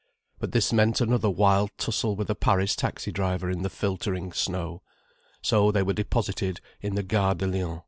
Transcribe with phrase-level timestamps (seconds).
[0.39, 4.81] But this meant another wild tussle with a Paris taxi driver, in the filtering snow.
[5.43, 7.79] So they were deposited in the Gare de Lyon.